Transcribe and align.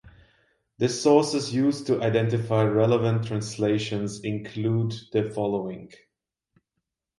The 0.79 0.89
sources 0.89 1.53
used 1.53 1.85
to 1.85 2.01
identify 2.01 2.63
relevant 2.63 3.27
translations 3.27 4.21
include 4.21 4.95
the 5.11 5.29
following. 5.29 5.91